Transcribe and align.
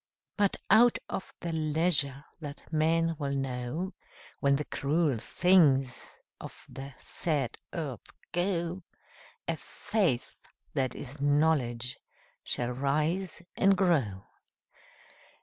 But 0.35 0.57
out 0.71 0.97
of 1.09 1.31
the 1.41 1.53
leisure 1.53 2.25
that 2.39 2.73
men 2.73 3.15
will 3.19 3.35
know, 3.35 3.93
When 4.39 4.55
the 4.55 4.65
cruel 4.65 5.19
things 5.19 6.19
of 6.39 6.65
the 6.67 6.95
sad 6.99 7.59
earth 7.71 8.07
go, 8.31 8.81
A 9.47 9.57
Faith 9.57 10.37
that 10.73 10.95
is 10.95 11.21
Knowledge 11.21 11.99
shall 12.43 12.71
rise 12.71 13.43
and 13.55 13.77
grow. 13.77 14.23